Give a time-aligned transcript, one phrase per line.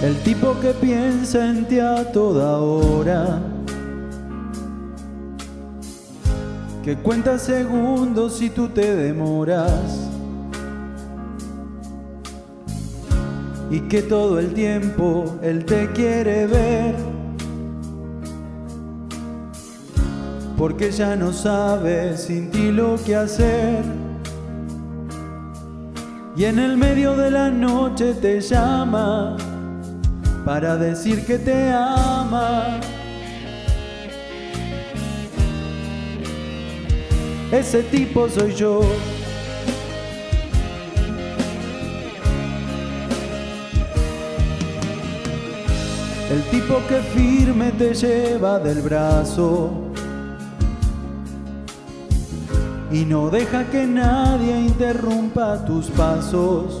[0.00, 3.40] El tipo que piensa en ti a toda hora.
[6.84, 10.08] Que cuenta segundos si tú te demoras.
[13.72, 16.94] Y que todo el tiempo él te quiere ver.
[20.56, 23.82] Porque ya no sabe sin ti lo que hacer.
[26.36, 29.36] Y en el medio de la noche te llama
[30.48, 32.80] para decir que te ama.
[37.52, 38.80] Ese tipo soy yo.
[46.30, 49.70] El tipo que firme te lleva del brazo
[52.90, 56.80] y no deja que nadie interrumpa tus pasos.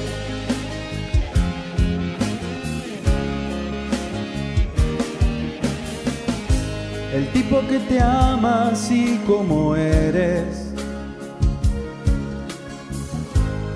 [7.21, 10.73] El tipo que te ama así como eres.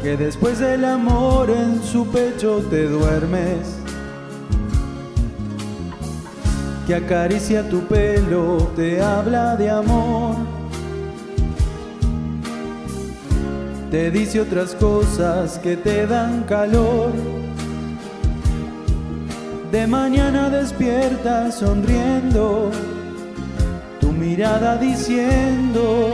[0.01, 3.77] Que después del amor en su pecho te duermes.
[6.87, 10.37] Que acaricia tu pelo, te habla de amor.
[13.91, 17.11] Te dice otras cosas que te dan calor.
[19.71, 22.71] De mañana despiertas sonriendo
[24.35, 26.13] mirada diciendo,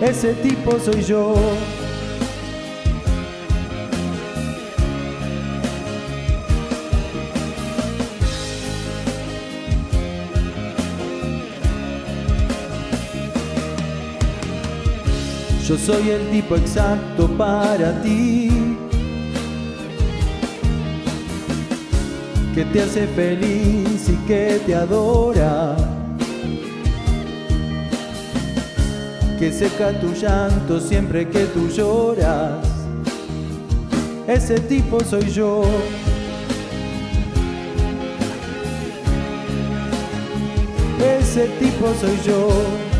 [0.00, 1.36] ese tipo soy yo.
[15.68, 18.63] Yo soy el tipo exacto para ti.
[22.54, 25.76] Que te hace feliz y que te adora,
[29.40, 32.64] que seca tu llanto siempre que tú lloras.
[34.28, 35.64] Ese tipo soy yo.
[41.18, 42.93] Ese tipo soy yo.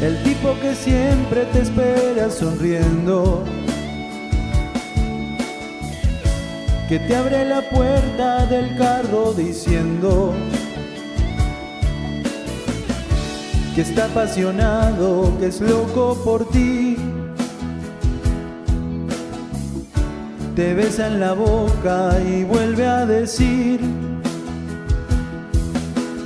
[0.00, 3.42] El tipo que siempre te espera sonriendo.
[6.88, 10.32] Que te abre la puerta del carro diciendo
[13.74, 16.96] que está apasionado, que es loco por ti.
[20.54, 23.80] Te besa en la boca y vuelve a decir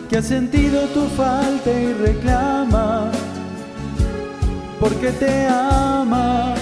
[0.09, 2.92] que ha sentido tu falta y reclama
[4.83, 6.55] porque te ama.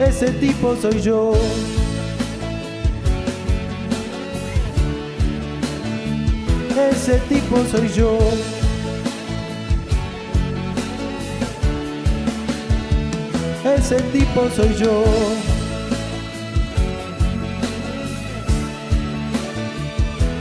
[0.00, 1.34] Ese tipo soy yo.
[6.90, 8.18] Ese tipo soy yo.
[13.76, 15.04] Ese tipo soy yo.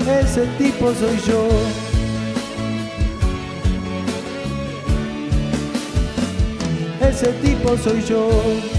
[0.07, 1.88] Ese tipo soy yo.
[7.19, 8.78] Ese tipo soy yo.